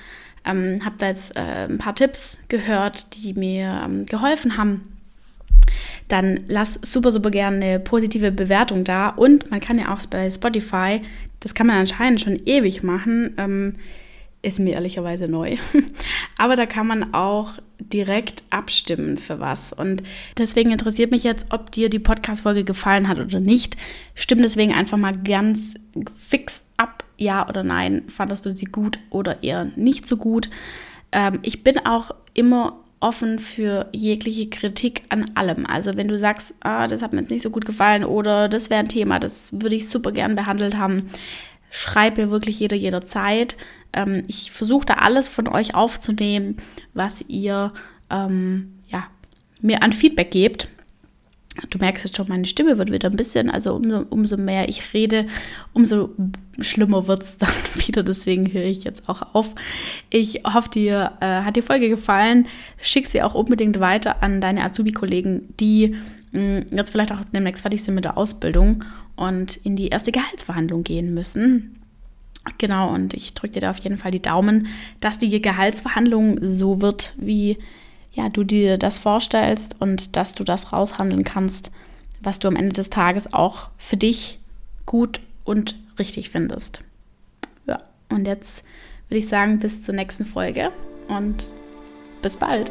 ähm, 0.46 0.82
habe 0.84 0.94
da 0.98 1.08
jetzt 1.08 1.36
äh, 1.36 1.66
ein 1.68 1.78
paar 1.78 1.94
Tipps 1.94 2.38
gehört, 2.48 3.16
die 3.16 3.34
mir 3.34 3.82
ähm, 3.84 4.06
geholfen 4.06 4.56
haben 4.56 4.92
dann 6.08 6.40
lass 6.46 6.78
super, 6.82 7.10
super 7.10 7.30
gerne 7.30 7.64
eine 7.64 7.80
positive 7.80 8.32
Bewertung 8.32 8.84
da. 8.84 9.08
Und 9.08 9.50
man 9.50 9.60
kann 9.60 9.78
ja 9.78 9.94
auch 9.94 10.00
bei 10.10 10.30
Spotify, 10.30 11.00
das 11.40 11.54
kann 11.54 11.66
man 11.66 11.76
anscheinend 11.76 12.20
schon 12.20 12.36
ewig 12.44 12.82
machen, 12.82 13.34
ähm, 13.38 13.76
ist 14.42 14.58
mir 14.58 14.74
ehrlicherweise 14.74 15.28
neu. 15.28 15.56
Aber 16.38 16.56
da 16.56 16.66
kann 16.66 16.86
man 16.86 17.14
auch 17.14 17.52
direkt 17.78 18.42
abstimmen 18.50 19.16
für 19.16 19.40
was. 19.40 19.72
Und 19.72 20.02
deswegen 20.36 20.72
interessiert 20.72 21.10
mich 21.10 21.24
jetzt, 21.24 21.46
ob 21.50 21.70
dir 21.70 21.88
die 21.88 21.98
Podcast-Folge 21.98 22.64
gefallen 22.64 23.08
hat 23.08 23.18
oder 23.18 23.40
nicht. 23.40 23.76
Stimm 24.14 24.42
deswegen 24.42 24.74
einfach 24.74 24.98
mal 24.98 25.16
ganz 25.16 25.74
fix 26.14 26.64
ab, 26.76 27.04
ja 27.16 27.48
oder 27.48 27.62
nein. 27.62 28.02
Fandest 28.08 28.44
du 28.46 28.54
sie 28.54 28.66
gut 28.66 28.98
oder 29.10 29.42
eher 29.42 29.70
nicht 29.76 30.08
so 30.08 30.16
gut? 30.16 30.50
Ähm, 31.12 31.38
ich 31.42 31.64
bin 31.64 31.78
auch 31.86 32.10
immer 32.34 32.78
offen 33.02 33.40
für 33.40 33.88
jegliche 33.92 34.48
Kritik 34.48 35.02
an 35.08 35.32
allem. 35.34 35.66
Also 35.66 35.96
wenn 35.96 36.08
du 36.08 36.18
sagst, 36.18 36.54
ah, 36.60 36.86
das 36.86 37.02
hat 37.02 37.12
mir 37.12 37.20
jetzt 37.20 37.30
nicht 37.30 37.42
so 37.42 37.50
gut 37.50 37.64
gefallen 37.64 38.04
oder 38.04 38.48
das 38.48 38.70
wäre 38.70 38.80
ein 38.80 38.88
Thema, 38.88 39.18
das 39.18 39.52
würde 39.60 39.74
ich 39.74 39.88
super 39.88 40.12
gern 40.12 40.36
behandelt 40.36 40.76
haben, 40.76 41.10
schreib 41.72 42.18
mir 42.18 42.30
wirklich 42.30 42.60
jeder 42.60 42.76
jederzeit. 42.76 43.56
Ähm, 43.92 44.22
ich 44.28 44.52
versuche 44.52 44.86
da 44.86 44.94
alles 44.94 45.28
von 45.28 45.48
euch 45.48 45.74
aufzunehmen, 45.74 46.58
was 46.92 47.24
ihr 47.26 47.72
ähm, 48.10 48.74
ja, 48.88 49.08
mir 49.60 49.82
an 49.82 49.92
Feedback 49.92 50.30
gebt. 50.30 50.68
Du 51.70 51.78
merkst 51.78 52.04
jetzt 52.04 52.16
schon, 52.16 52.28
meine 52.28 52.44
Stimme 52.44 52.78
wird 52.78 52.92
wieder 52.92 53.10
ein 53.10 53.16
bisschen, 53.16 53.50
also 53.50 53.74
umso, 53.74 54.04
umso 54.08 54.36
mehr 54.38 54.68
ich 54.68 54.94
rede, 54.94 55.26
umso 55.72 56.10
schlimmer 56.60 57.06
wird 57.06 57.22
es 57.22 57.36
dann 57.38 57.50
wieder. 57.74 58.02
Deswegen 58.02 58.52
höre 58.52 58.64
ich 58.64 58.84
jetzt 58.84 59.08
auch 59.08 59.34
auf. 59.34 59.54
Ich 60.10 60.42
hoffe, 60.44 60.68
dir 60.68 61.12
äh, 61.20 61.42
hat 61.42 61.56
die 61.56 61.62
Folge 61.62 61.88
gefallen. 61.88 62.48
Schick 62.82 63.06
sie 63.06 63.22
auch 63.22 63.34
unbedingt 63.34 63.80
weiter 63.80 64.22
an 64.22 64.42
deine 64.42 64.64
Azubi-Kollegen, 64.64 65.54
die 65.58 65.96
jetzt 66.32 66.90
vielleicht 66.90 67.12
auch 67.12 67.20
demnächst 67.32 67.62
fertig 67.62 67.84
sind 67.84 67.94
mit 67.94 68.04
der 68.04 68.16
Ausbildung 68.16 68.84
und 69.16 69.56
in 69.56 69.76
die 69.76 69.88
erste 69.88 70.12
Gehaltsverhandlung 70.12 70.82
gehen 70.84 71.12
müssen. 71.14 71.78
Genau, 72.58 72.92
und 72.92 73.14
ich 73.14 73.34
drücke 73.34 73.54
dir 73.54 73.60
da 73.60 73.70
auf 73.70 73.78
jeden 73.78 73.98
Fall 73.98 74.10
die 74.10 74.22
Daumen, 74.22 74.66
dass 75.00 75.18
die 75.18 75.40
Gehaltsverhandlung 75.40 76.38
so 76.42 76.80
wird, 76.80 77.14
wie 77.16 77.58
ja, 78.12 78.28
du 78.28 78.44
dir 78.44 78.78
das 78.78 78.98
vorstellst 78.98 79.80
und 79.80 80.16
dass 80.16 80.34
du 80.34 80.44
das 80.44 80.72
raushandeln 80.72 81.24
kannst, 81.24 81.70
was 82.20 82.38
du 82.38 82.48
am 82.48 82.56
Ende 82.56 82.72
des 82.72 82.90
Tages 82.90 83.32
auch 83.32 83.70
für 83.76 83.96
dich 83.96 84.38
gut 84.86 85.20
und 85.44 85.78
richtig 85.98 86.30
findest. 86.30 86.82
Ja, 87.66 87.80
und 88.10 88.26
jetzt 88.26 88.64
würde 89.08 89.18
ich 89.18 89.28
sagen, 89.28 89.58
bis 89.58 89.82
zur 89.82 89.94
nächsten 89.94 90.24
Folge 90.24 90.70
und 91.08 91.46
bis 92.22 92.36
bald. 92.36 92.70